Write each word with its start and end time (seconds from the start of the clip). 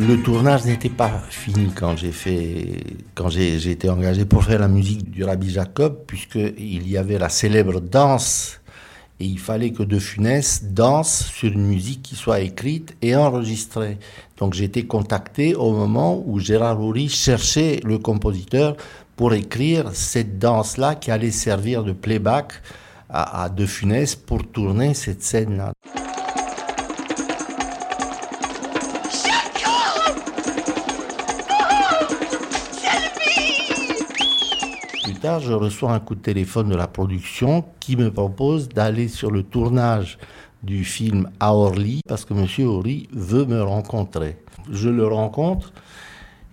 Le 0.00 0.16
tournage 0.22 0.64
n'était 0.64 0.88
pas 0.88 1.10
fini 1.28 1.72
quand 1.74 1.94
j'ai 1.94 2.10
fait, 2.10 2.82
quand 3.14 3.28
j'ai 3.28 3.70
été 3.70 3.90
engagé 3.90 4.24
pour 4.24 4.42
faire 4.42 4.58
la 4.58 4.66
musique 4.66 5.10
du 5.10 5.24
Rabbi 5.24 5.50
Jacob, 5.50 6.04
puisqu'il 6.06 6.88
y 6.88 6.96
avait 6.96 7.18
la 7.18 7.28
célèbre 7.28 7.82
danse 7.82 8.60
et 9.20 9.26
il 9.26 9.38
fallait 9.38 9.72
que 9.72 9.82
De 9.82 9.98
Funès 9.98 10.64
danse 10.64 11.26
sur 11.26 11.52
une 11.52 11.66
musique 11.66 12.00
qui 12.00 12.16
soit 12.16 12.40
écrite 12.40 12.96
et 13.02 13.14
enregistrée. 13.14 13.98
Donc 14.38 14.54
j'ai 14.54 14.64
été 14.64 14.86
contacté 14.86 15.54
au 15.54 15.72
moment 15.72 16.24
où 16.26 16.38
Gérard 16.38 16.80
Houry 16.80 17.10
cherchait 17.10 17.80
le 17.84 17.98
compositeur 17.98 18.78
pour 19.16 19.34
écrire 19.34 19.90
cette 19.92 20.38
danse-là 20.38 20.94
qui 20.94 21.10
allait 21.10 21.30
servir 21.30 21.84
de 21.84 21.92
playback 21.92 22.54
à, 23.10 23.42
à 23.42 23.48
De 23.50 23.66
Funès 23.66 24.16
pour 24.16 24.50
tourner 24.50 24.94
cette 24.94 25.22
scène-là. 25.22 25.74
Tard, 35.20 35.40
je 35.40 35.52
reçois 35.52 35.92
un 35.92 36.00
coup 36.00 36.14
de 36.14 36.20
téléphone 36.20 36.70
de 36.70 36.76
la 36.76 36.86
production 36.86 37.64
qui 37.78 37.94
me 37.96 38.10
propose 38.10 38.68
d'aller 38.70 39.06
sur 39.08 39.30
le 39.30 39.42
tournage 39.42 40.18
du 40.62 40.82
film 40.82 41.28
à 41.40 41.54
Orly 41.54 42.00
parce 42.08 42.24
que 42.24 42.32
M. 42.32 42.46
Orly 42.66 43.08
veut 43.12 43.44
me 43.44 43.62
rencontrer. 43.62 44.38
Je 44.70 44.88
le 44.88 45.06
rencontre 45.06 45.72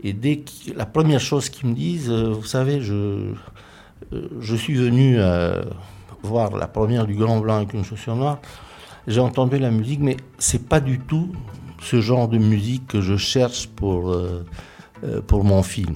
et 0.04 0.12
dès 0.12 0.40
que, 0.40 0.74
la 0.76 0.86
première 0.86 1.22
chose 1.22 1.50
qu'ils 1.50 1.70
me 1.70 1.76
disent, 1.76 2.12
euh, 2.12 2.34
vous 2.34 2.46
savez, 2.46 2.82
je, 2.82 2.94
euh, 4.14 4.28
je 4.42 4.56
suis 4.56 4.76
venu 4.76 5.16
euh, 5.18 5.64
voir 6.22 6.56
la 6.58 6.68
première 6.68 7.06
du 7.06 7.16
Grand 7.16 7.40
Blanc 7.40 7.58
avec 7.58 7.74
une 7.74 7.86
chaussure 7.86 8.18
noire. 8.18 8.40
J'ai 9.08 9.22
entendu 9.22 9.58
la 9.60 9.72
musique, 9.72 10.02
mais 10.02 10.18
c'est 10.40 10.68
pas 10.68 10.82
du 10.82 11.00
tout 11.00 11.32
ce 11.82 12.02
genre 12.02 12.28
de 12.28 12.38
musique 12.38 12.88
que 12.88 13.00
je 13.00 13.16
cherche 13.16 13.68
pour, 13.68 14.14
pour 15.28 15.46
mon 15.46 15.64
film. 15.64 15.96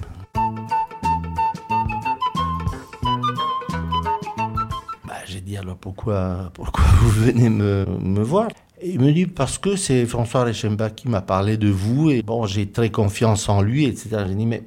Alors 5.62 5.76
pourquoi, 5.76 6.50
pourquoi 6.54 6.84
vous 7.00 7.10
venez 7.10 7.48
me, 7.48 7.86
me 8.00 8.20
voir? 8.20 8.48
Il 8.84 8.98
me 8.98 9.12
dit 9.12 9.26
parce 9.26 9.58
que 9.58 9.76
c'est 9.76 10.04
François 10.06 10.42
Reichenbach 10.42 10.96
qui 10.96 11.08
m'a 11.08 11.22
parlé 11.22 11.56
de 11.56 11.68
vous 11.68 12.10
et 12.10 12.22
bon 12.22 12.46
j'ai 12.46 12.68
très 12.68 12.90
confiance 12.90 13.48
en 13.48 13.62
lui 13.62 13.84
etc. 13.84 14.24
J'ai 14.26 14.34
dit 14.34 14.46
mais 14.46 14.64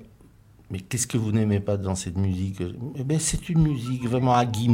mais 0.72 0.80
qu'est-ce 0.80 1.06
que 1.06 1.18
vous 1.18 1.34
n'aimez 1.34 1.60
pas 1.60 1.76
dans 1.76 1.96
cette 1.96 2.18
musique? 2.18 2.64
Eh 2.96 3.04
ben, 3.04 3.20
c'est 3.20 3.50
une 3.50 3.62
musique 3.62 4.08
vraiment 4.08 4.34
à 4.34 4.46
qui 4.46 4.68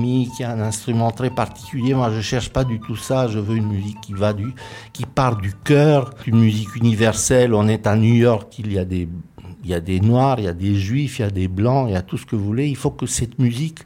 a 0.43 0.51
un 0.51 0.61
instrument 0.61 1.11
très 1.11 1.31
particulier. 1.31 1.95
Moi 1.95 2.11
je 2.11 2.21
cherche 2.21 2.49
pas 2.49 2.63
du 2.63 2.79
tout 2.79 2.95
ça. 2.95 3.27
Je 3.27 3.39
veux 3.39 3.57
une 3.57 3.67
musique 3.67 3.99
qui 4.01 4.13
va 4.13 4.31
du 4.33 4.53
qui 4.93 5.05
part 5.05 5.37
du 5.37 5.53
cœur, 5.53 6.11
une 6.27 6.39
musique 6.39 6.75
universelle. 6.75 7.55
On 7.55 7.67
est 7.67 7.87
à 7.87 7.95
New 7.95 8.13
York, 8.13 8.59
il 8.59 8.71
y 8.71 8.77
a 8.77 8.85
des 8.85 9.09
il 9.63 9.69
y 9.69 9.73
a 9.73 9.81
des 9.81 9.99
noirs, 9.99 10.39
il 10.39 10.45
y 10.45 10.47
a 10.47 10.53
des 10.53 10.75
juifs, 10.75 11.17
il 11.17 11.23
y 11.23 11.25
a 11.25 11.31
des 11.31 11.47
blancs, 11.47 11.87
il 11.89 11.93
y 11.93 11.97
a 11.97 12.03
tout 12.03 12.17
ce 12.17 12.27
que 12.27 12.35
vous 12.35 12.45
voulez. 12.45 12.67
Il 12.67 12.75
faut 12.75 12.91
que 12.91 13.07
cette 13.07 13.39
musique 13.39 13.79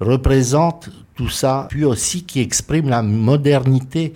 représente 0.00 0.90
tout 1.14 1.28
ça, 1.28 1.66
puis 1.70 1.84
aussi 1.84 2.24
qui 2.24 2.40
exprime 2.40 2.88
la 2.88 3.02
modernité 3.02 4.14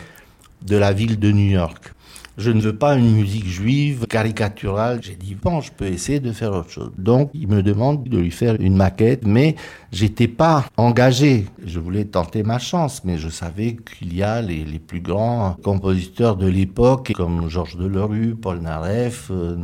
de 0.62 0.76
la 0.76 0.92
ville 0.92 1.18
de 1.18 1.32
New 1.32 1.50
York. 1.50 1.92
Je 2.38 2.50
ne 2.50 2.60
veux 2.62 2.74
pas 2.74 2.94
une 2.94 3.12
musique 3.12 3.46
juive 3.46 4.06
caricaturale. 4.06 5.00
J'ai 5.02 5.16
dit, 5.16 5.34
bon, 5.34 5.60
je 5.60 5.70
peux 5.70 5.84
essayer 5.84 6.18
de 6.18 6.32
faire 6.32 6.52
autre 6.52 6.70
chose. 6.70 6.90
Donc, 6.96 7.30
il 7.34 7.46
me 7.48 7.62
demande 7.62 8.08
de 8.08 8.18
lui 8.18 8.30
faire 8.30 8.56
une 8.58 8.74
maquette, 8.74 9.26
mais 9.26 9.54
j'étais 9.92 10.28
pas 10.28 10.64
engagé. 10.78 11.44
Je 11.64 11.78
voulais 11.78 12.06
tenter 12.06 12.42
ma 12.42 12.58
chance, 12.58 13.04
mais 13.04 13.18
je 13.18 13.28
savais 13.28 13.76
qu'il 13.76 14.14
y 14.14 14.22
a 14.22 14.40
les, 14.40 14.64
les, 14.64 14.78
plus 14.78 15.00
grands 15.00 15.56
compositeurs 15.62 16.36
de 16.36 16.46
l'époque, 16.46 17.12
comme 17.14 17.50
Georges 17.50 17.76
Delerue, 17.76 18.34
Paul 18.34 18.60
Naref, 18.60 19.28
euh, 19.30 19.56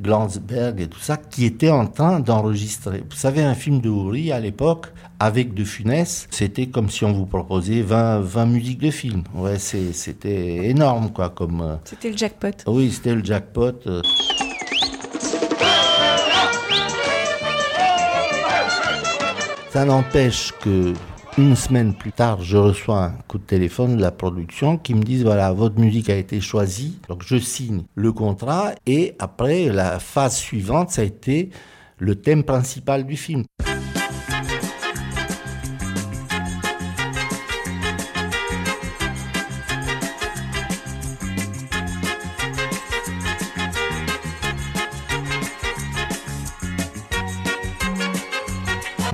Glanzberg 0.00 0.80
et 0.80 0.88
tout 0.88 0.98
ça, 0.98 1.16
qui 1.16 1.44
étaient 1.44 1.70
en 1.70 1.86
train 1.86 2.18
d'enregistrer. 2.18 3.04
Vous 3.08 3.16
savez, 3.16 3.42
un 3.42 3.54
film 3.54 3.80
de 3.80 3.88
Houry 3.88 4.32
à 4.32 4.40
l'époque, 4.40 4.88
avec 5.20 5.54
De 5.54 5.64
Funès, 5.64 6.28
c'était 6.30 6.66
comme 6.66 6.90
si 6.90 7.04
on 7.04 7.12
vous 7.12 7.26
proposait 7.26 7.82
20, 7.82 8.20
20 8.20 8.46
musiques 8.46 8.78
de 8.78 8.90
film. 8.90 9.24
Ouais, 9.34 9.58
c'était 9.58 10.68
énorme, 10.68 11.10
quoi, 11.10 11.30
comme... 11.30 11.60
Euh, 11.60 11.76
le 12.10 12.16
jackpot. 12.16 12.64
Oui, 12.66 12.90
c'était 12.92 13.14
le 13.14 13.24
jackpot. 13.24 13.72
Euh. 13.86 14.02
Ça 19.70 19.84
n'empêche 19.84 20.52
que 20.60 20.94
une 21.36 21.54
semaine 21.54 21.94
plus 21.94 22.10
tard, 22.10 22.42
je 22.42 22.56
reçois 22.56 23.04
un 23.04 23.10
coup 23.28 23.38
de 23.38 23.44
téléphone 23.44 23.96
de 23.96 24.02
la 24.02 24.10
production 24.10 24.76
qui 24.76 24.94
me 24.94 25.02
disent 25.02 25.22
voilà, 25.22 25.52
votre 25.52 25.78
musique 25.78 26.10
a 26.10 26.16
été 26.16 26.40
choisie. 26.40 26.98
Donc 27.08 27.22
je 27.24 27.36
signe 27.36 27.84
le 27.94 28.12
contrat 28.12 28.72
et 28.86 29.14
après, 29.20 29.66
la 29.66 30.00
phase 30.00 30.36
suivante, 30.36 30.90
ça 30.90 31.02
a 31.02 31.04
été 31.04 31.50
le 31.98 32.16
thème 32.16 32.42
principal 32.42 33.06
du 33.06 33.16
film. 33.16 33.44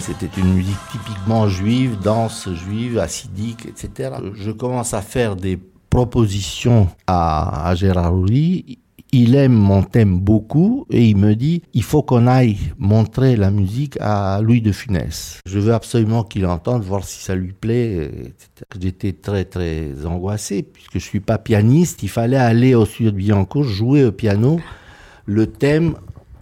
C'était 0.07 0.39
une 0.39 0.53
musique 0.53 0.77
typiquement 0.93 1.49
juive, 1.49 1.97
danse 1.99 2.51
juive, 2.53 2.99
acidique, 2.99 3.65
etc. 3.65 4.11
Je 4.35 4.51
commence 4.51 4.93
à 4.93 5.01
faire 5.01 5.35
des 5.35 5.59
propositions 5.89 6.89
à, 7.07 7.73
Gérard 7.75 8.13
Louis. 8.13 8.81
Il 9.13 9.35
aime 9.35 9.55
mon 9.55 9.83
thème 9.83 10.21
beaucoup 10.21 10.85
et 10.91 11.09
il 11.09 11.17
me 11.17 11.35
dit 11.35 11.63
il 11.73 11.83
faut 11.83 12.03
qu'on 12.03 12.27
aille 12.27 12.59
montrer 12.77 13.37
la 13.37 13.51
musique 13.51 13.97
à 13.99 14.43
Louis 14.43 14.61
de 14.61 14.73
Funès. 14.73 15.41
Je 15.47 15.59
veux 15.59 15.73
absolument 15.73 16.23
qu'il 16.23 16.45
entende, 16.45 16.83
voir 16.83 17.03
si 17.03 17.25
ça 17.25 17.35
lui 17.35 17.55
plaît. 17.55 18.11
J'étais 18.79 19.15
très 19.15 19.47
très 19.47 20.05
angoissé 20.05 20.63
puisque 20.65 20.95
je 20.95 20.99
suis 20.99 21.21
pas 21.21 21.39
pianiste. 21.39 22.03
Il 22.03 22.11
fallait 22.11 22.37
aller 22.37 22.75
au 22.75 22.85
studio 22.85 23.11
de 23.11 23.17
Billancourt 23.17 23.65
jouer 23.65 24.05
au 24.05 24.13
piano 24.13 24.61
le 25.25 25.47
thème 25.47 25.95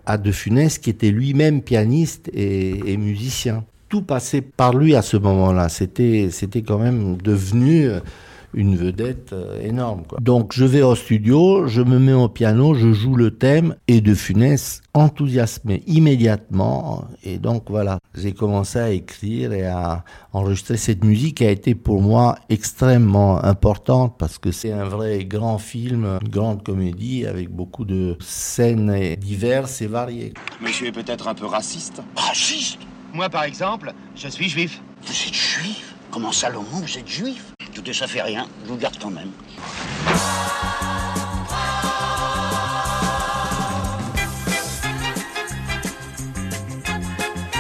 à 0.06 0.18
De 0.18 0.32
Funès, 0.32 0.78
qui 0.78 0.90
était 0.90 1.10
lui-même 1.10 1.62
pianiste 1.62 2.30
et, 2.32 2.96
musicien. 2.96 3.64
Tout 3.88 4.02
passait 4.02 4.40
par 4.40 4.74
lui 4.74 4.94
à 4.94 5.02
ce 5.02 5.16
moment-là. 5.16 5.68
C'était, 5.68 6.28
c'était 6.30 6.62
quand 6.62 6.78
même 6.78 7.16
devenu 7.18 7.88
une 8.54 8.76
vedette 8.76 9.32
euh, 9.32 9.60
énorme. 9.62 10.02
Donc 10.20 10.52
je 10.52 10.64
vais 10.64 10.82
au 10.82 10.94
studio, 10.94 11.66
je 11.66 11.82
me 11.82 11.98
mets 11.98 12.12
au 12.12 12.28
piano, 12.28 12.74
je 12.74 12.92
joue 12.92 13.16
le 13.16 13.30
thème 13.30 13.76
et 13.88 14.00
de 14.00 14.14
Funès 14.14 14.82
enthousiasmé 14.94 15.82
immédiatement. 15.86 17.04
Et 17.22 17.38
donc 17.38 17.70
voilà, 17.70 17.98
j'ai 18.14 18.32
commencé 18.32 18.78
à 18.78 18.90
écrire 18.90 19.52
et 19.52 19.66
à 19.66 20.04
enregistrer 20.32 20.76
cette 20.76 21.04
musique 21.04 21.38
qui 21.38 21.46
a 21.46 21.50
été 21.50 21.74
pour 21.74 22.02
moi 22.02 22.36
extrêmement 22.48 23.42
importante 23.42 24.16
parce 24.18 24.38
que 24.38 24.52
c'est 24.52 24.72
un 24.72 24.84
vrai 24.84 25.24
grand 25.24 25.58
film, 25.58 26.18
une 26.22 26.28
grande 26.28 26.62
comédie 26.62 27.26
avec 27.26 27.50
beaucoup 27.50 27.84
de 27.84 28.16
scènes 28.20 29.16
diverses 29.16 29.80
et 29.82 29.86
variées. 29.86 30.34
Monsieur 30.60 30.88
est 30.88 30.92
peut-être 30.92 31.28
un 31.28 31.34
peu 31.34 31.46
raciste. 31.46 32.02
Raciste? 32.16 32.78
Moi 33.14 33.28
par 33.28 33.44
exemple, 33.44 33.92
je 34.14 34.28
suis 34.28 34.48
juif. 34.48 34.80
Vous 35.02 35.12
êtes 35.12 35.34
juif? 35.34 35.94
Comment 36.10 36.32
Salomon, 36.32 36.64
vous 36.70 36.98
êtes 36.98 37.08
juif? 37.08 37.51
Ça 37.90 38.06
fait 38.06 38.22
rien, 38.22 38.46
je 38.64 38.70
vous 38.70 38.78
garde 38.78 38.96
quand 38.98 39.10
même. 39.10 39.30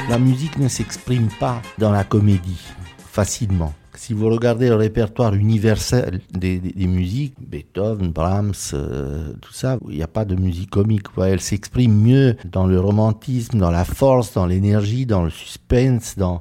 La 0.08 0.18
musique 0.18 0.56
ne 0.58 0.68
s'exprime 0.68 1.28
pas 1.38 1.60
dans 1.76 1.90
la 1.90 2.04
comédie 2.04 2.62
facilement. 2.98 3.74
Si 3.94 4.14
vous 4.14 4.30
regardez 4.30 4.68
le 4.68 4.76
répertoire 4.76 5.34
universel 5.34 6.20
des, 6.30 6.60
musiques, 6.76 7.34
Beethoven, 7.38 8.10
Brahms, 8.10 8.52
euh, 8.72 9.34
tout 9.42 9.52
ça, 9.52 9.78
il 9.88 9.96
n'y 9.96 10.02
a 10.02 10.08
pas 10.08 10.24
de 10.24 10.34
musique 10.34 10.70
comique. 10.70 11.06
Elle 11.22 11.40
s'exprime 11.40 11.94
mieux 11.94 12.36
dans 12.44 12.66
le 12.66 12.80
romantisme, 12.80 13.58
dans 13.58 13.70
la 13.70 13.84
force, 13.84 14.32
dans 14.32 14.46
l'énergie, 14.46 15.04
dans 15.04 15.24
le 15.24 15.30
suspense, 15.30 16.16
dans 16.16 16.40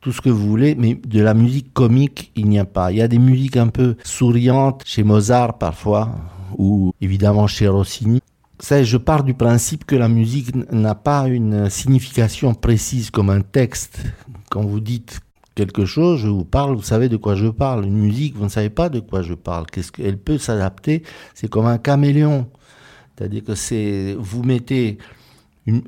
tout 0.00 0.12
ce 0.12 0.20
que 0.20 0.30
vous 0.30 0.48
voulez, 0.48 0.74
mais 0.74 0.94
de 0.94 1.20
la 1.20 1.34
musique 1.34 1.72
comique, 1.72 2.32
il 2.34 2.48
n'y 2.48 2.58
a 2.58 2.64
pas. 2.64 2.90
Il 2.90 2.98
y 2.98 3.02
a 3.02 3.08
des 3.08 3.18
musiques 3.18 3.56
un 3.56 3.68
peu 3.68 3.96
souriantes 4.02 4.82
chez 4.86 5.02
Mozart 5.02 5.58
parfois, 5.58 6.10
ou 6.56 6.92
évidemment 7.00 7.46
chez 7.46 7.68
Rossini. 7.68 8.20
Ça, 8.58 8.82
je 8.82 8.96
pars 8.96 9.24
du 9.24 9.34
principe 9.34 9.84
que 9.84 9.96
la 9.96 10.08
musique 10.08 10.54
n'a 10.72 10.94
pas 10.94 11.28
une 11.28 11.70
signification 11.70 12.54
précise 12.54 13.10
comme 13.10 13.30
un 13.30 13.40
texte. 13.40 14.00
Quand 14.50 14.62
vous 14.62 14.80
dites 14.80 15.20
quelque 15.54 15.84
chose, 15.84 16.20
je 16.20 16.28
vous 16.28 16.44
parle, 16.44 16.76
vous 16.76 16.82
savez 16.82 17.08
de 17.08 17.16
quoi 17.16 17.34
je 17.34 17.48
parle. 17.48 17.86
Une 17.86 17.98
musique, 17.98 18.36
vous 18.36 18.44
ne 18.44 18.50
savez 18.50 18.70
pas 18.70 18.88
de 18.88 19.00
quoi 19.00 19.22
je 19.22 19.34
parle. 19.34 19.66
Qu'est-ce 19.66 19.92
qu'elle 19.92 20.18
peut 20.18 20.38
s'adapter 20.38 21.02
C'est 21.34 21.48
comme 21.48 21.66
un 21.66 21.78
caméléon. 21.78 22.48
C'est-à-dire 23.16 23.44
que 23.44 23.54
c'est, 23.54 24.16
vous 24.18 24.42
mettez 24.42 24.98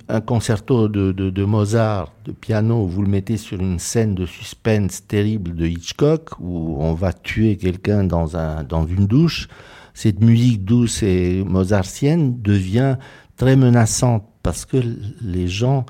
un 0.08 0.20
concerto 0.20 0.88
de, 0.88 1.44
Mozart, 1.44 2.12
de 2.24 2.32
piano, 2.32 2.86
vous 2.86 3.02
le 3.02 3.08
mettez 3.08 3.36
sur 3.36 3.60
une 3.60 3.78
scène 3.78 4.14
de 4.14 4.26
suspense 4.26 5.06
terrible 5.06 5.54
de 5.54 5.66
Hitchcock, 5.66 6.30
où 6.40 6.76
on 6.78 6.94
va 6.94 7.12
tuer 7.12 7.56
quelqu'un 7.56 8.04
dans, 8.04 8.36
un, 8.36 8.64
dans 8.64 8.86
une 8.86 9.06
douche. 9.06 9.48
Cette 9.94 10.20
musique 10.20 10.64
douce 10.64 11.02
et 11.02 11.42
mozartienne 11.44 12.40
devient 12.40 12.96
très 13.36 13.56
menaçante 13.56 14.24
parce 14.42 14.64
que 14.64 14.78
les 15.22 15.48
gens 15.48 15.84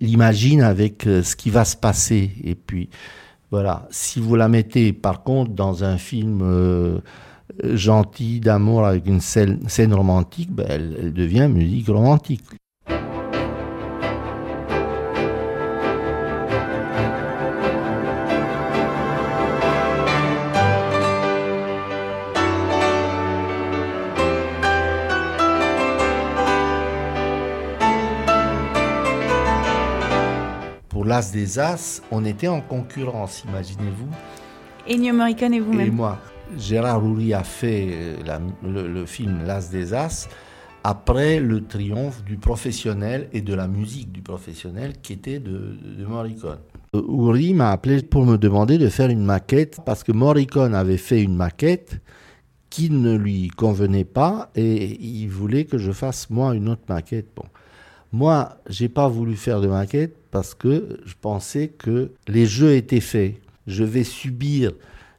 l'imaginent 0.00 0.62
avec 0.62 1.06
euh, 1.06 1.22
ce 1.22 1.36
qui 1.36 1.50
va 1.50 1.64
se 1.64 1.76
passer. 1.76 2.32
Et 2.42 2.54
puis, 2.54 2.90
voilà, 3.50 3.88
si 3.90 4.20
vous 4.20 4.36
la 4.36 4.48
mettez 4.48 4.92
par 4.92 5.22
contre 5.22 5.52
dans 5.52 5.84
un 5.84 5.98
film 5.98 6.40
euh, 6.42 6.98
euh, 7.64 7.76
gentil 7.76 8.40
d'amour 8.40 8.86
avec 8.86 9.06
une 9.06 9.20
scène, 9.20 9.60
romantique, 9.92 10.50
ben, 10.52 10.66
elle 10.68 11.12
devient 11.12 11.48
musique 11.48 11.88
romantique. 11.88 12.42
l'As 31.20 31.32
des 31.32 31.58
As, 31.58 32.02
on 32.10 32.24
était 32.24 32.48
en 32.48 32.62
concurrence, 32.62 33.44
imaginez-vous. 33.46 34.08
Ennio 34.90 35.12
Morricone 35.12 35.52
et 35.52 35.56
Et 35.58 35.60
vous-même. 35.60 35.92
moi, 35.92 36.18
Gérard 36.56 37.04
Houry 37.04 37.34
a 37.34 37.44
fait 37.44 37.88
euh, 37.92 38.16
la- 38.24 38.40
le, 38.66 38.88
le 38.88 39.04
film 39.04 39.42
L'As 39.44 39.68
des 39.70 39.92
As 39.92 40.30
après 40.82 41.38
le 41.38 41.62
triomphe 41.66 42.24
du 42.24 42.38
professionnel 42.38 43.28
et 43.34 43.42
de 43.42 43.52
la 43.52 43.68
musique 43.68 44.10
du 44.12 44.22
professionnel 44.22 44.94
qui 45.02 45.12
était 45.12 45.40
de, 45.40 45.76
de 45.98 46.06
Morricone. 46.06 46.56
Euh, 46.96 47.02
Houry 47.06 47.52
m'a 47.52 47.70
appelé 47.70 48.00
pour 48.00 48.24
me 48.24 48.38
demander 48.38 48.78
de 48.78 48.88
faire 48.88 49.10
une 49.10 49.22
maquette 49.22 49.78
parce 49.84 50.02
que 50.02 50.12
Morricone 50.12 50.74
avait 50.74 50.96
fait 50.96 51.22
une 51.22 51.36
maquette 51.36 52.00
qui 52.70 52.88
ne 52.88 53.14
lui 53.14 53.48
convenait 53.48 54.04
pas 54.06 54.50
et 54.56 54.98
il 55.04 55.28
voulait 55.28 55.66
que 55.66 55.76
je 55.76 55.92
fasse 55.92 56.30
moi 56.30 56.54
une 56.54 56.70
autre 56.70 56.84
maquette. 56.88 57.26
Bon. 57.36 57.44
Moi, 58.10 58.56
j'ai 58.70 58.88
pas 58.88 59.06
voulu 59.06 59.36
faire 59.36 59.60
de 59.60 59.68
maquette 59.68 60.16
parce 60.30 60.54
que 60.54 61.00
je 61.04 61.14
pensais 61.20 61.68
que 61.68 62.12
les 62.28 62.46
jeux 62.46 62.74
étaient 62.74 63.00
faits. 63.00 63.36
Je 63.66 63.84
vais 63.84 64.04
subir 64.04 64.72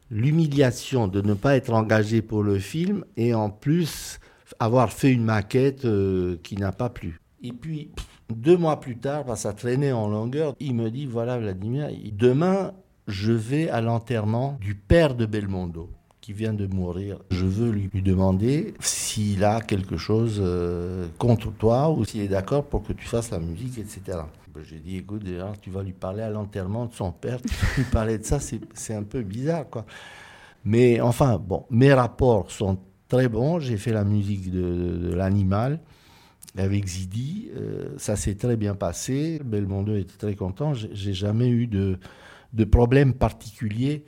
l'humiliation 0.10 1.08
de 1.08 1.22
ne 1.22 1.34
pas 1.34 1.56
être 1.56 1.74
engagé 1.74 2.22
pour 2.22 2.44
le 2.44 2.60
film 2.60 3.06
et 3.18 3.34
en 3.34 3.50
plus 3.50 4.20
avoir 4.60 4.92
fait 4.92 5.12
une 5.12 5.24
maquette 5.24 5.86
euh, 5.86 6.38
qui 6.44 6.56
n'a 6.58 6.72
pas 6.72 6.90
plu. 6.90 7.20
Et 7.42 7.54
puis, 7.54 7.90
deux 8.30 8.58
mois 8.58 8.80
plus 8.80 8.98
tard, 8.98 9.26
parce 9.26 9.40
que 9.40 9.44
ça 9.44 9.54
traînait 9.54 9.92
en 9.92 10.08
longueur, 10.08 10.56
il 10.60 10.76
me 10.76 10.90
dit, 10.92 11.06
voilà 11.06 11.38
Vladimir, 11.40 11.90
demain, 12.12 12.74
je 13.08 13.32
vais 13.32 13.70
à 13.70 13.82
l'enterrement 13.82 14.58
du 14.62 14.76
père 14.76 15.16
de 15.16 15.26
Belmondo 15.26 15.90
qui 16.20 16.34
vient 16.34 16.54
de 16.54 16.68
mourir. 16.68 17.18
Je 17.32 17.46
veux 17.46 17.72
lui, 17.72 17.90
lui 17.92 18.04
demander 18.04 18.76
s'il 18.80 19.44
a 19.44 19.60
quelque 19.60 19.98
chose 19.98 20.40
euh, 20.40 21.08
contre 21.18 21.52
toi 21.52 21.90
ou 21.90 22.06
s'il 22.06 22.22
est 22.22 22.28
d'accord 22.28 22.64
pour 22.66 22.84
que 22.84 22.94
tu 22.94 23.08
fasses 23.08 23.32
la 23.32 23.40
musique, 23.40 23.80
etc. 23.80 24.20
Ben, 24.54 24.64
J'ai 24.64 24.80
dit, 24.80 24.98
écoute, 24.98 25.24
tu 25.62 25.70
vas 25.70 25.84
lui 25.84 25.94
parler 25.94 26.22
à 26.22 26.30
l'enterrement 26.30 26.86
de 26.86 26.94
son 26.94 27.12
père, 27.12 27.42
tu 27.42 27.50
vas 27.50 27.76
lui 27.78 27.84
parler 27.86 28.18
de 28.18 28.24
ça, 28.24 28.40
c'est 28.40 28.94
un 28.94 29.04
peu 29.04 29.22
bizarre, 29.22 29.70
quoi. 29.70 29.86
Mais 30.64 31.02
enfin, 31.02 31.38
bon, 31.38 31.66
mes 31.70 31.94
rapports 31.94 32.52
sont 32.52 32.78
très 33.08 33.28
bons. 33.28 33.60
J'ai 33.60 33.78
fait 33.78 33.92
la 33.92 34.04
musique 34.04 34.52
de, 34.52 35.14
l'animal 35.14 35.80
avec 36.58 36.88
Zidi. 36.88 37.50
Euh, 37.56 37.94
ça 37.98 38.16
s'est 38.16 38.36
très 38.36 38.56
bien 38.56 38.76
passé. 38.76 39.42
Belmondo 39.44 39.96
était 39.96 40.18
très 40.18 40.36
content. 40.36 40.74
J'ai 40.74 41.14
jamais 41.14 41.50
eu 41.50 41.68
de, 41.68 41.98
de 42.54 42.64
problème 42.64 43.14
particulier 43.14 44.06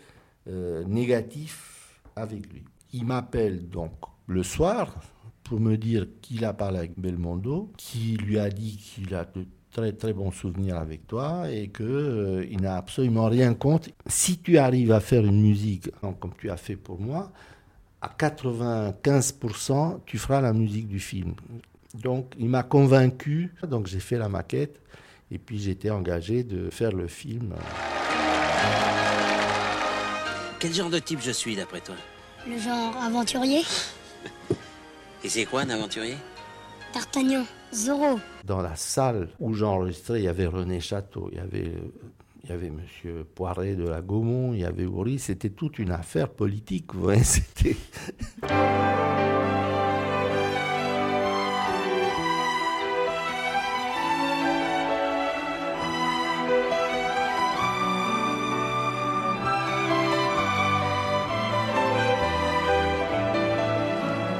euh, 0.47 0.83
négatif 0.85 1.99
avec 2.15 2.51
lui. 2.51 2.63
Il 2.93 3.05
m'appelle 3.05 3.69
donc 3.69 3.91
le 4.27 4.43
soir 4.43 4.95
pour 5.43 5.59
me 5.59 5.75
dire 5.75 6.07
qu'il 6.21 6.45
a 6.45 6.53
parlé 6.53 6.77
avec 6.79 6.97
Belmondo, 6.97 7.71
qui 7.77 8.15
lui 8.17 8.39
a 8.39 8.49
dit 8.49 8.77
qu'il 8.77 9.13
a 9.15 9.25
de 9.25 9.45
très 9.73 9.91
très 9.91 10.13
bons 10.13 10.31
souvenirs 10.31 10.77
avec 10.77 11.07
toi 11.07 11.49
et 11.49 11.67
que 11.67 11.83
euh, 11.83 12.45
il 12.49 12.61
n'a 12.61 12.77
absolument 12.77 13.27
rien 13.27 13.53
contre. 13.53 13.89
Si 14.07 14.37
tu 14.37 14.57
arrives 14.57 14.91
à 14.91 14.99
faire 14.99 15.25
une 15.25 15.41
musique 15.41 15.89
comme 16.01 16.33
tu 16.37 16.49
as 16.49 16.57
fait 16.57 16.75
pour 16.75 16.99
moi, 16.99 17.31
à 18.01 18.09
95%, 18.09 19.99
tu 20.05 20.17
feras 20.17 20.41
la 20.41 20.53
musique 20.53 20.87
du 20.87 20.99
film. 20.99 21.33
Donc 21.93 22.33
il 22.39 22.49
m'a 22.49 22.63
convaincu, 22.63 23.53
donc 23.67 23.87
j'ai 23.87 23.99
fait 23.99 24.17
la 24.17 24.29
maquette 24.29 24.79
et 25.31 25.37
puis 25.37 25.59
j'étais 25.59 25.89
engagé 25.89 26.43
de 26.43 26.69
faire 26.69 26.91
le 26.91 27.07
film. 27.07 27.55
Quel 30.59 30.73
genre 30.73 30.89
de 30.89 30.99
type 30.99 31.19
je 31.21 31.31
suis 31.31 31.55
d'après 31.55 31.81
toi? 31.81 31.95
Le 32.47 32.57
genre 32.57 32.95
aventurier? 32.97 33.63
Et 35.23 35.29
c'est 35.29 35.45
quoi 35.45 35.61
un 35.61 35.69
aventurier? 35.69 36.17
D'Artagnan, 36.93 37.45
Zorro. 37.73 38.19
Dans 38.45 38.61
la 38.61 38.75
salle 38.75 39.29
où 39.39 39.53
j'enregistrais, 39.53 40.19
il 40.19 40.25
y 40.25 40.27
avait 40.27 40.45
René 40.45 40.79
Château, 40.79 41.29
il 41.31 41.37
y 41.37 41.41
avait, 41.41 41.73
il 42.43 42.49
y 42.49 42.53
avait 42.53 42.69
Monsieur 42.69 43.23
Poiret 43.23 43.75
de 43.75 43.87
la 43.87 44.01
Gaumont, 44.01 44.53
il 44.53 44.59
y 44.59 44.65
avait 44.65 44.85
Houry, 44.85 45.19
c'était 45.19 45.49
toute 45.49 45.79
une 45.79 45.91
affaire 45.91 46.29
politique, 46.29 46.93
vous 46.93 47.01
voyez, 47.01 47.23
c'était... 47.23 47.75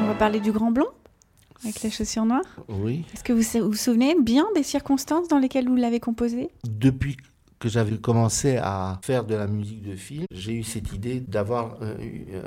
On 0.01 0.07
va 0.07 0.15
parler 0.19 0.39
du 0.39 0.51
Grand 0.51 0.71
Blanc? 0.71 0.87
Avec 1.63 1.81
la 1.83 1.89
chaussure 1.89 2.25
noire. 2.25 2.43
Oui. 2.69 3.05
Est-ce 3.13 3.23
que 3.23 3.33
vous 3.33 3.67
vous 3.67 3.75
souvenez 3.75 4.15
bien 4.21 4.45
des 4.55 4.63
circonstances 4.63 5.27
dans 5.27 5.39
lesquelles 5.39 5.67
vous 5.67 5.75
l'avez 5.75 5.99
composé? 5.99 6.49
Depuis 6.63 7.17
que 7.59 7.69
j'avais 7.69 7.97
commencé 7.97 8.57
à 8.57 8.99
faire 9.03 9.23
de 9.23 9.35
la 9.35 9.47
musique 9.47 9.81
de 9.81 9.95
film, 9.95 10.25
j'ai 10.31 10.53
eu 10.53 10.63
cette 10.63 10.91
idée 10.91 11.21
d'avoir 11.21 11.77
euh, 11.81 11.95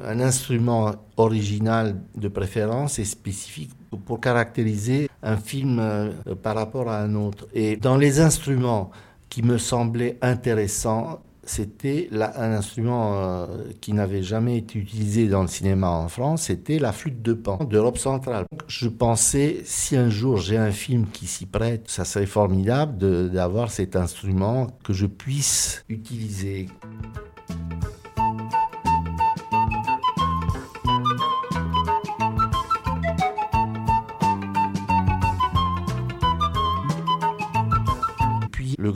un 0.04 0.20
instrument 0.20 0.92
original 1.16 2.02
de 2.14 2.28
préférence 2.28 2.98
et 2.98 3.04
spécifique 3.06 3.70
pour 4.04 4.20
caractériser 4.20 5.08
un 5.22 5.38
film 5.38 5.78
euh, 5.78 6.12
par 6.42 6.54
rapport 6.54 6.90
à 6.90 7.00
un 7.00 7.14
autre. 7.14 7.48
Et 7.54 7.76
dans 7.76 7.96
les 7.96 8.20
instruments 8.20 8.90
qui 9.30 9.42
me 9.42 9.56
semblaient 9.56 10.18
intéressants, 10.20 11.20
c'était 11.46 12.08
un 12.12 12.52
instrument 12.52 13.14
euh, 13.14 13.46
qui 13.80 13.92
n'avait 13.92 14.22
jamais 14.22 14.58
été 14.58 14.78
utilisé 14.78 15.28
dans 15.28 15.42
le 15.42 15.48
cinéma 15.48 15.88
en 15.88 16.08
France, 16.08 16.42
c'était 16.42 16.78
la 16.78 16.92
flûte 16.92 17.22
de 17.22 17.32
pan 17.32 17.58
d'Europe 17.64 17.98
centrale. 17.98 18.44
Je 18.68 18.88
pensais, 18.88 19.62
si 19.64 19.96
un 19.96 20.10
jour 20.10 20.36
j'ai 20.38 20.56
un 20.56 20.72
film 20.72 21.06
qui 21.12 21.26
s'y 21.26 21.46
prête, 21.46 21.88
ça 21.88 22.04
serait 22.04 22.26
formidable 22.26 23.30
d'avoir 23.30 23.70
cet 23.70 23.96
instrument 23.96 24.66
que 24.84 24.92
je 24.92 25.06
puisse 25.06 25.84
utiliser. 25.88 26.68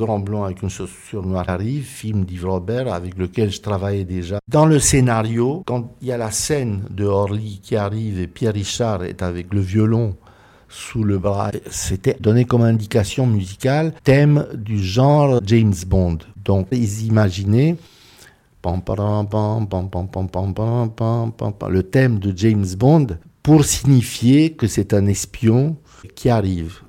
grand 0.00 0.18
blanc 0.18 0.44
avec 0.44 0.62
une 0.62 0.70
chaussure 0.70 1.24
noire 1.24 1.44
arrive, 1.48 1.84
film 1.84 2.24
d'Yves 2.24 2.46
Robert 2.46 2.92
avec 2.92 3.16
lequel 3.18 3.52
je 3.52 3.60
travaillais 3.60 4.04
déjà. 4.04 4.40
Dans 4.48 4.64
le 4.66 4.78
scénario, 4.78 5.62
quand 5.66 5.92
il 6.00 6.08
y 6.08 6.12
a 6.12 6.16
la 6.16 6.30
scène 6.30 6.84
de 6.90 7.04
Orly 7.04 7.60
qui 7.62 7.76
arrive 7.76 8.18
et 8.18 8.26
Pierre 8.26 8.54
Richard 8.54 9.04
est 9.04 9.22
avec 9.22 9.52
le 9.52 9.60
violon 9.60 10.16
sous 10.68 11.04
le 11.04 11.18
bras, 11.18 11.50
c'était 11.70 12.16
donné 12.18 12.44
comme 12.46 12.62
indication 12.62 13.26
musicale 13.26 13.92
thème 14.02 14.46
du 14.54 14.82
genre 14.82 15.40
James 15.44 15.74
Bond. 15.86 16.18
Donc 16.44 16.68
ils 16.72 17.06
imaginaient 17.06 17.76
le 21.68 21.80
thème 21.82 22.18
de 22.18 22.32
James 22.36 22.66
Bond 22.78 23.06
pour 23.42 23.64
signifier 23.64 24.52
que 24.52 24.66
c'est 24.66 24.94
un 24.94 25.06
espion 25.06 25.76
qui 26.14 26.28
arrive. 26.30 26.80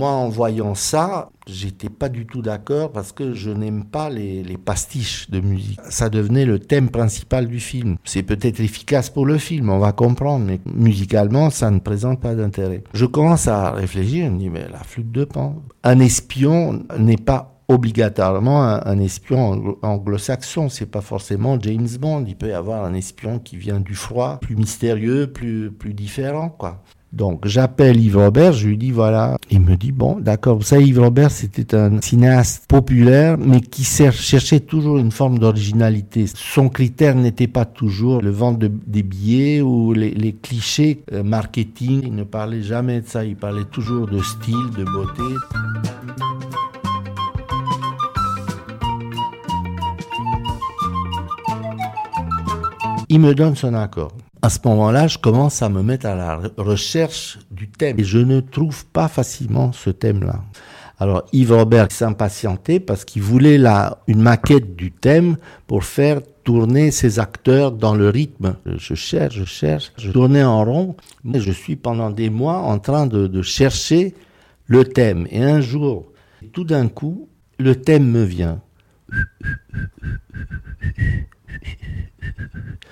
Moi, 0.00 0.12
en 0.12 0.30
voyant 0.30 0.74
ça, 0.74 1.28
j'étais 1.46 1.90
pas 1.90 2.08
du 2.08 2.24
tout 2.24 2.40
d'accord 2.40 2.90
parce 2.90 3.12
que 3.12 3.34
je 3.34 3.50
n'aime 3.50 3.84
pas 3.84 4.08
les, 4.08 4.56
pastiches 4.56 5.28
de 5.28 5.40
musique. 5.40 5.78
Ça 5.90 6.08
devenait 6.08 6.46
le 6.46 6.58
thème 6.58 6.88
principal 6.88 7.46
du 7.46 7.60
film. 7.60 7.96
C'est 8.04 8.22
peut-être 8.22 8.60
efficace 8.60 9.10
pour 9.10 9.26
le 9.26 9.36
film, 9.36 9.68
on 9.68 9.78
va 9.78 9.92
comprendre, 9.92 10.46
mais 10.46 10.58
musicalement, 10.74 11.50
ça 11.50 11.70
ne 11.70 11.80
présente 11.80 12.18
pas 12.18 12.34
d'intérêt. 12.34 12.82
Je 12.94 13.04
commence 13.04 13.46
à 13.46 13.72
réfléchir, 13.72 14.24
je 14.24 14.30
me 14.30 14.38
dis, 14.38 14.48
mais 14.48 14.66
la 14.72 14.78
flûte 14.78 15.12
de 15.12 15.24
pan. 15.24 15.56
Un 15.84 16.00
espion 16.00 16.82
n'est 16.98 17.18
pas 17.18 17.60
obligatoirement 17.68 18.62
un, 18.62 18.98
espion 19.00 19.76
anglo-saxon. 19.82 20.70
C'est 20.70 20.90
pas 20.90 21.02
forcément 21.02 21.60
James 21.60 21.88
Bond. 22.00 22.24
Il 22.26 22.36
peut 22.36 22.48
y 22.48 22.52
avoir 22.52 22.86
un 22.86 22.94
espion 22.94 23.38
qui 23.38 23.58
vient 23.58 23.80
du 23.80 23.94
froid, 23.94 24.38
plus 24.40 24.56
mystérieux, 24.56 25.30
plus, 25.30 25.70
plus 25.70 25.92
différent, 25.92 26.48
quoi. 26.48 26.82
Donc 27.12 27.46
j'appelle 27.46 28.00
Yves 28.00 28.18
Robert, 28.18 28.52
je 28.52 28.68
lui 28.68 28.78
dis 28.78 28.92
voilà. 28.92 29.36
Il 29.50 29.60
me 29.60 29.76
dit 29.76 29.90
bon 29.90 30.20
d'accord, 30.20 30.56
vous 30.56 30.62
savez 30.62 30.84
Yves 30.84 31.00
Robert 31.00 31.30
c'était 31.30 31.74
un 31.74 32.00
cinéaste 32.00 32.66
populaire 32.68 33.36
mais 33.38 33.60
qui 33.60 33.82
cherchait 33.84 34.60
toujours 34.60 34.98
une 34.98 35.10
forme 35.10 35.38
d'originalité. 35.38 36.26
Son 36.32 36.68
critère 36.68 37.16
n'était 37.16 37.48
pas 37.48 37.64
toujours 37.64 38.22
le 38.22 38.30
vente 38.30 38.58
des 38.60 39.02
billets 39.02 39.60
ou 39.60 39.92
les, 39.92 40.36
clichés 40.40 41.02
euh, 41.12 41.22
marketing. 41.22 42.02
Il 42.04 42.14
ne 42.14 42.24
parlait 42.24 42.62
jamais 42.62 43.00
de 43.00 43.06
ça, 43.06 43.24
il 43.24 43.36
parlait 43.36 43.64
toujours 43.64 44.06
de 44.06 44.22
style, 44.22 44.70
de 44.76 44.84
beauté. 44.84 45.22
Il 53.08 53.18
me 53.18 53.34
donne 53.34 53.56
son 53.56 53.74
accord 53.74 54.12
à 54.42 54.48
ce 54.48 54.58
moment-là, 54.64 55.06
je 55.06 55.18
commence 55.18 55.62
à 55.62 55.68
me 55.68 55.82
mettre 55.82 56.06
à 56.06 56.14
la 56.14 56.40
recherche 56.56 57.38
du 57.50 57.68
thème. 57.68 57.98
Et 57.98 58.04
je 58.04 58.18
ne 58.18 58.40
trouve 58.40 58.86
pas 58.86 59.08
facilement 59.08 59.72
ce 59.72 59.90
thème-là. 59.90 60.42
Alors 60.98 61.24
Yves 61.32 61.52
Robert 61.52 61.90
s'impatientait 61.90 62.78
parce 62.78 63.04
qu'il 63.06 63.22
voulait 63.22 63.56
là 63.56 63.98
une 64.06 64.20
maquette 64.20 64.76
du 64.76 64.92
thème 64.92 65.36
pour 65.66 65.84
faire 65.84 66.20
tourner 66.44 66.90
ses 66.90 67.18
acteurs 67.18 67.72
dans 67.72 67.94
le 67.94 68.10
rythme. 68.10 68.56
Je 68.66 68.94
cherche, 68.94 69.34
je 69.34 69.44
cherche, 69.44 69.92
je 69.96 70.10
tournais 70.10 70.44
en 70.44 70.64
rond. 70.64 70.96
Mais 71.24 71.40
je 71.40 71.52
suis 71.52 71.76
pendant 71.76 72.10
des 72.10 72.28
mois 72.28 72.58
en 72.58 72.78
train 72.78 73.06
de, 73.06 73.26
de 73.26 73.42
chercher 73.42 74.14
le 74.66 74.84
thème. 74.84 75.26
Et 75.30 75.42
un 75.42 75.60
jour, 75.60 76.06
tout 76.52 76.64
d'un 76.64 76.88
coup, 76.88 77.28
le 77.58 77.74
thème 77.76 78.10
me 78.10 78.24
vient. 78.24 78.60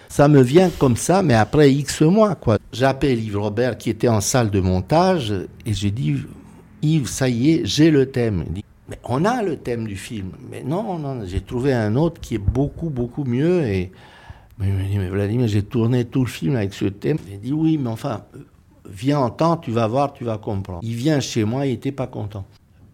Ça 0.08 0.26
me 0.28 0.42
vient 0.42 0.70
comme 0.70 0.96
ça, 0.96 1.22
mais 1.22 1.34
après 1.34 1.72
X 1.72 2.02
mois, 2.02 2.34
quoi. 2.34 2.58
J'appelle 2.72 3.22
Yves 3.22 3.38
Robert 3.38 3.78
qui 3.78 3.90
était 3.90 4.08
en 4.08 4.20
salle 4.20 4.50
de 4.50 4.60
montage 4.60 5.32
et 5.64 5.72
j'ai 5.72 5.90
dit, 5.90 6.16
Yves, 6.82 7.08
ça 7.08 7.28
y 7.28 7.52
est, 7.52 7.66
j'ai 7.66 7.90
le 7.90 8.06
thème. 8.10 8.44
Il 8.48 8.52
dit, 8.54 8.64
mais 8.88 8.98
on 9.04 9.24
a 9.24 9.42
le 9.42 9.56
thème 9.56 9.86
du 9.86 9.96
film. 9.96 10.32
Mais 10.50 10.62
non, 10.64 10.98
non, 10.98 11.22
j'ai 11.24 11.40
trouvé 11.40 11.72
un 11.72 11.94
autre 11.96 12.20
qui 12.20 12.34
est 12.34 12.38
beaucoup, 12.38 12.90
beaucoup 12.90 13.24
mieux. 13.24 13.62
Et 13.64 13.92
il 14.60 14.72
me 14.72 14.84
dit, 14.84 14.98
mais 14.98 15.08
Vladimir, 15.08 15.46
j'ai 15.46 15.62
tourné 15.62 16.04
tout 16.04 16.24
le 16.24 16.30
film 16.30 16.56
avec 16.56 16.74
ce 16.74 16.86
thème. 16.86 17.18
J'ai 17.30 17.36
dit, 17.36 17.52
oui, 17.52 17.78
mais 17.78 17.90
enfin, 17.90 18.24
viens 18.88 19.18
entendre, 19.18 19.60
tu 19.60 19.70
vas 19.70 19.86
voir, 19.86 20.14
tu 20.14 20.24
vas 20.24 20.38
comprendre. 20.38 20.80
Il 20.82 20.94
vient 20.94 21.20
chez 21.20 21.44
moi, 21.44 21.66
il 21.66 21.72
n'était 21.72 21.92
pas 21.92 22.06
content. 22.06 22.46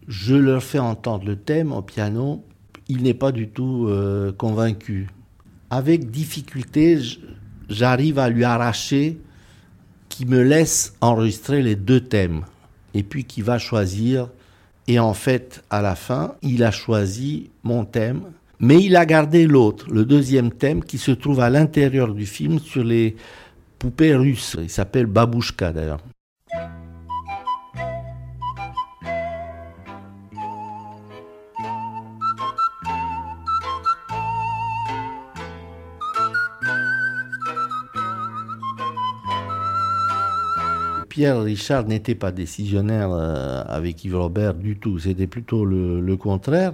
Je 0.07 0.35
leur 0.35 0.61
fais 0.61 0.79
entendre 0.79 1.25
le 1.25 1.37
thème 1.37 1.71
au 1.71 1.81
piano. 1.81 2.43
Il 2.87 3.03
n'est 3.03 3.15
pas 3.15 3.31
du 3.31 3.49
tout 3.49 3.87
euh, 3.87 4.31
convaincu 4.31 5.07
avec 5.69 6.11
difficulté, 6.11 6.99
j'arrive 7.69 8.19
à 8.19 8.29
lui 8.29 8.43
arracher 8.43 9.17
qui 10.09 10.25
me 10.25 10.41
laisse 10.41 10.93
enregistrer 11.01 11.61
les 11.61 11.75
deux 11.75 12.01
thèmes 12.01 12.43
et 12.93 13.03
puis 13.03 13.25
qui 13.25 13.41
va 13.41 13.57
choisir. 13.57 14.29
Et 14.87 14.99
en 14.99 15.13
fait, 15.13 15.63
à 15.69 15.81
la 15.81 15.95
fin, 15.95 16.35
il 16.41 16.63
a 16.63 16.71
choisi 16.71 17.49
mon 17.63 17.85
thème, 17.85 18.21
mais 18.59 18.81
il 18.81 18.95
a 18.95 19.05
gardé 19.05 19.47
l'autre, 19.47 19.91
le 19.91 20.05
deuxième 20.05 20.51
thème 20.51 20.83
qui 20.83 20.97
se 20.97 21.11
trouve 21.11 21.39
à 21.39 21.49
l'intérieur 21.49 22.13
du 22.13 22.25
film 22.25 22.59
sur 22.59 22.83
les 22.83 23.15
poupées 23.79 24.15
russes. 24.15 24.55
Il 24.61 24.69
s'appelle 24.69 25.07
Babouchka 25.07 25.73
d'ailleurs. 25.73 25.99
Pierre 41.15 41.43
Richard 41.43 41.87
n'était 41.87 42.13
pas 42.13 42.33
décisionnaire 42.33 43.09
euh, 43.13 43.63
avec 43.69 44.03
Yves 44.03 44.17
Robert 44.17 44.53
du 44.53 44.75
tout, 44.75 44.99
c'était 44.99 45.27
plutôt 45.27 45.63
le, 45.63 46.17
contraire. 46.17 46.73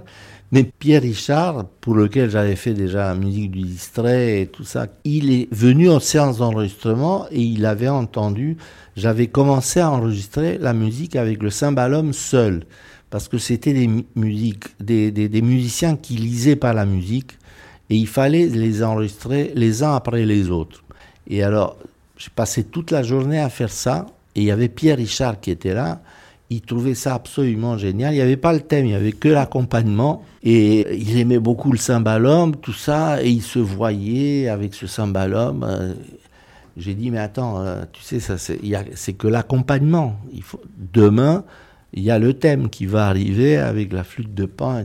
Mais 0.50 0.64
Pierre 0.64 1.02
Richard, 1.02 1.66
pour 1.80 1.94
lequel 1.94 2.28
j'avais 2.28 2.56
fait 2.56 2.74
déjà 2.74 3.06
la 3.06 3.14
musique 3.14 3.52
du 3.52 3.62
distrait 3.62 4.40
et 4.40 4.46
tout 4.48 4.64
ça, 4.64 4.88
il 5.04 5.30
est 5.30 5.46
venu 5.54 5.88
en 5.88 6.00
séance 6.00 6.38
d'enregistrement 6.38 7.28
et 7.30 7.40
il 7.40 7.64
avait 7.64 7.88
entendu, 7.88 8.56
j'avais 8.96 9.28
commencé 9.28 9.78
à 9.78 9.92
enregistrer 9.92 10.58
la 10.58 10.72
musique 10.72 11.14
avec 11.14 11.40
le 11.40 11.50
cymbalum 11.50 12.12
seul, 12.12 12.64
parce 13.10 13.28
que 13.28 13.38
c'était 13.38 13.74
des 13.74 13.88
musiques, 14.16 14.64
des, 14.80 15.12
des 15.12 15.42
musiciens 15.42 15.94
qui 15.94 16.14
lisaient 16.14 16.56
pas 16.56 16.72
la 16.72 16.84
musique 16.84 17.38
et 17.90 17.94
il 17.96 18.08
fallait 18.08 18.48
les 18.48 18.82
enregistrer 18.82 19.52
les 19.54 19.84
uns 19.84 19.94
après 19.94 20.26
les 20.26 20.50
autres. 20.50 20.82
Et 21.28 21.44
alors, 21.44 21.76
j'ai 22.16 22.30
passé 22.34 22.64
toute 22.64 22.90
la 22.90 23.04
journée 23.04 23.38
à 23.38 23.48
faire 23.48 23.70
ça 23.70 24.06
et 24.34 24.40
il 24.40 24.44
y 24.44 24.50
avait 24.50 24.68
Pierre 24.68 24.96
Richard 24.96 25.40
qui 25.40 25.50
était 25.50 25.74
là. 25.74 26.00
Il 26.50 26.60
trouvait 26.60 26.94
ça 26.94 27.14
absolument 27.14 27.78
génial. 27.78 28.12
Il 28.12 28.16
n'y 28.16 28.22
avait 28.22 28.36
pas 28.36 28.52
le 28.52 28.60
thème, 28.60 28.84
il 28.84 28.90
n'y 28.90 28.94
avait 28.94 29.12
que 29.12 29.28
l'accompagnement. 29.28 30.22
Et 30.42 30.96
il 30.96 31.18
aimait 31.18 31.38
beaucoup 31.38 31.72
le 31.72 31.78
cymbalum, 31.78 32.56
tout 32.56 32.74
ça. 32.74 33.22
Et 33.22 33.30
il 33.30 33.42
se 33.42 33.58
voyait 33.58 34.48
avec 34.48 34.74
ce 34.74 34.86
cymbalum. 34.86 35.64
Euh, 35.64 35.94
j'ai 36.76 36.94
dit, 36.94 37.10
mais 37.10 37.18
attends, 37.18 37.60
euh, 37.60 37.84
tu 37.92 38.02
sais, 38.02 38.20
ça, 38.20 38.36
c'est 38.38 39.12
que 39.14 39.28
l'accompagnement. 39.28 40.16
Demain, 40.92 41.44
il 41.94 42.02
y 42.02 42.10
a 42.10 42.18
le 42.18 42.34
thème 42.34 42.68
qui 42.68 42.86
va 42.86 43.06
arriver 43.06 43.56
avec 43.56 43.92
la 43.92 44.04
flûte 44.04 44.34
de 44.34 44.44
pan. 44.44 44.84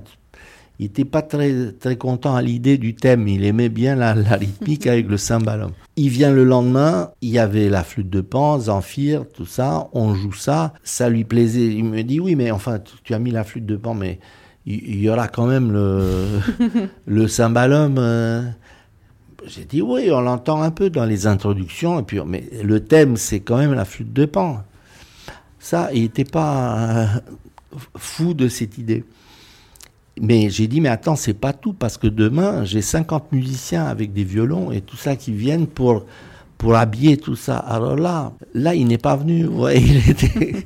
Il 0.79 0.83
n'était 0.83 1.05
pas 1.05 1.23
très, 1.23 1.71
très 1.71 1.95
content 1.95 2.35
à 2.35 2.41
l'idée 2.41 2.77
du 2.77 2.93
thème. 2.93 3.27
Il 3.27 3.43
aimait 3.43 3.69
bien 3.69 3.95
la, 3.95 4.13
la 4.13 4.35
rythmique 4.35 4.85
avec 4.87 5.07
le 5.07 5.17
cymbalum. 5.17 5.71
Il 5.95 6.09
vient 6.09 6.31
le 6.31 6.43
lendemain, 6.43 7.11
il 7.21 7.29
y 7.29 7.39
avait 7.39 7.69
la 7.69 7.83
flûte 7.83 8.09
de 8.09 8.21
pan, 8.21 8.59
Zamphir, 8.59 9.25
tout 9.33 9.47
ça, 9.47 9.89
on 9.93 10.13
joue 10.13 10.33
ça, 10.33 10.73
ça 10.83 11.09
lui 11.09 11.23
plaisait. 11.23 11.67
Il 11.67 11.85
me 11.85 12.03
dit 12.03 12.19
oui, 12.19 12.35
mais 12.35 12.51
enfin, 12.51 12.79
tu 13.03 13.13
as 13.15 13.19
mis 13.19 13.31
la 13.31 13.43
flûte 13.43 13.65
de 13.65 13.75
pan, 13.75 13.95
mais 13.95 14.19
il 14.67 14.99
y, 14.99 15.09
aura 15.09 15.29
quand 15.29 15.47
même 15.47 15.71
le, 15.71 16.41
le 17.05 17.27
cymbalum. 17.27 17.95
Euh. 17.97 18.43
J'ai 19.45 19.63
dit 19.63 19.81
oui, 19.81 20.11
on 20.11 20.19
l'entend 20.19 20.61
un 20.61 20.71
peu 20.71 20.89
dans 20.89 21.05
les 21.05 21.25
introductions, 21.25 21.99
et 21.99 22.03
puis, 22.03 22.19
mais 22.25 22.43
le 22.63 22.83
thème, 22.83 23.15
c'est 23.15 23.39
quand 23.39 23.57
même 23.57 23.73
la 23.73 23.85
flûte 23.85 24.11
de 24.11 24.25
pan. 24.25 24.63
Ça, 25.57 25.89
il 25.93 26.01
n'était 26.01 26.25
pas 26.25 26.77
euh, 26.77 27.05
fou 27.95 28.33
de 28.33 28.49
cette 28.49 28.77
idée. 28.77 29.05
Mais 30.21 30.49
j'ai 30.49 30.67
dit, 30.67 30.81
mais 30.81 30.89
attends, 30.89 31.15
c'est 31.15 31.33
pas 31.33 31.53
tout, 31.53 31.73
parce 31.73 31.97
que 31.97 32.07
demain, 32.07 32.65
j'ai 32.65 32.81
50 32.81 33.31
musiciens 33.31 33.85
avec 33.85 34.13
des 34.13 34.23
violons 34.23 34.71
et 34.71 34.81
tout 34.81 34.97
ça 34.97 35.15
qui 35.15 35.31
viennent 35.31 35.67
pour, 35.67 36.05
pour 36.57 36.75
habiller 36.75 37.17
tout 37.17 37.35
ça. 37.35 37.57
Alors 37.57 37.95
là, 37.95 38.33
là, 38.53 38.73
il 38.73 38.87
n'est 38.87 38.97
pas 38.97 39.15
venu. 39.15 39.47
Ouais, 39.57 39.81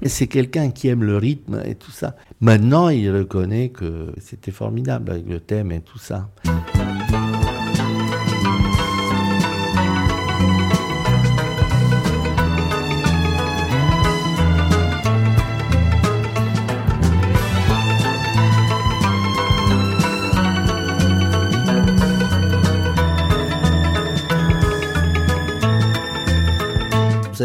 c'est 0.05 0.27
quelqu'un 0.27 0.70
qui 0.72 0.88
aime 0.88 1.03
le 1.03 1.17
rythme 1.17 1.62
et 1.65 1.75
tout 1.75 1.91
ça. 1.91 2.15
Maintenant, 2.39 2.89
il 2.89 3.10
reconnaît 3.12 3.70
que 3.70 4.13
c'était 4.20 4.51
formidable 4.51 5.12
avec 5.12 5.27
le 5.27 5.39
thème 5.39 5.72
et 5.72 5.81
tout 5.81 6.00
ça. 6.00 6.29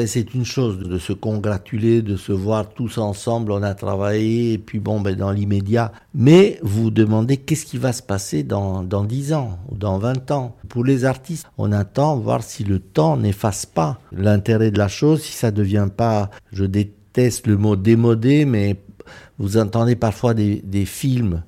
C'est 0.04 0.34
une 0.34 0.44
chose 0.44 0.78
de 0.78 0.98
se 0.98 1.12
congratuler, 1.12 2.02
de 2.02 2.16
se 2.16 2.32
voir 2.32 2.68
tous 2.68 2.98
ensemble, 2.98 3.52
on 3.52 3.62
a 3.62 3.74
travaillé, 3.74 4.54
et 4.54 4.58
puis 4.58 4.80
bon, 4.80 5.00
ben, 5.00 5.16
dans 5.16 5.30
l'immédiat. 5.30 5.92
Mais 6.14 6.58
vous 6.62 6.90
demandez 6.90 7.38
qu'est-ce 7.38 7.64
qui 7.64 7.78
va 7.78 7.92
se 7.92 8.02
passer 8.02 8.42
dans, 8.42 8.82
dans 8.82 9.04
10 9.04 9.32
ans 9.32 9.58
ou 9.70 9.76
dans 9.76 9.98
20 9.98 10.30
ans. 10.32 10.56
Pour 10.68 10.84
les 10.84 11.04
artistes, 11.04 11.46
on 11.56 11.72
attend 11.72 12.16
voir 12.18 12.42
si 12.42 12.64
le 12.64 12.78
temps 12.78 13.16
n'efface 13.16 13.64
pas 13.64 13.98
l'intérêt 14.12 14.70
de 14.70 14.78
la 14.78 14.88
chose, 14.88 15.22
si 15.22 15.32
ça 15.32 15.50
devient 15.50 15.88
pas, 15.96 16.30
je 16.52 16.64
déteste 16.64 17.46
le 17.46 17.56
mot 17.56 17.76
démodé, 17.76 18.44
mais 18.44 18.76
vous 19.38 19.56
entendez 19.56 19.96
parfois 19.96 20.34
des 20.34 20.84
films, 20.84 21.42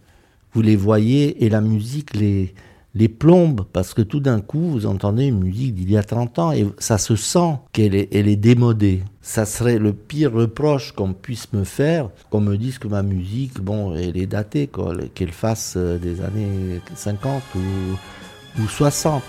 vous 0.52 0.62
les 0.62 0.76
voyez 0.76 1.44
et 1.44 1.50
la 1.50 1.60
musique 1.60 2.14
les, 2.14 2.54
les 2.94 3.08
plombe 3.08 3.64
parce 3.72 3.94
que 3.94 4.02
tout 4.02 4.20
d'un 4.20 4.40
coup 4.40 4.70
vous 4.70 4.86
entendez 4.86 5.26
une 5.26 5.38
musique 5.38 5.74
d'il 5.74 5.90
y 5.90 5.96
a 5.96 6.02
30 6.02 6.38
ans 6.38 6.52
et 6.52 6.66
ça 6.78 6.98
se 6.98 7.16
sent 7.16 7.56
qu'elle 7.72 7.94
est, 7.94 8.36
démodée. 8.36 9.02
Ça 9.22 9.44
serait 9.44 9.78
le 9.78 9.92
pire 9.92 10.32
reproche 10.32 10.92
qu'on 10.92 11.12
puisse 11.12 11.52
me 11.52 11.64
faire, 11.64 12.08
qu'on 12.30 12.40
me 12.40 12.56
dise 12.56 12.78
que 12.78 12.88
ma 12.88 13.02
musique, 13.02 13.60
bon, 13.60 13.94
elle 13.94 14.16
est 14.16 14.26
datée, 14.26 14.70
qu'elle 15.14 15.32
fasse 15.32 15.74
euh, 15.76 15.98
des 15.98 16.22
années 16.22 16.80
50 16.94 17.42
ou, 17.54 18.62
ou 18.62 18.68
60. 18.68 19.22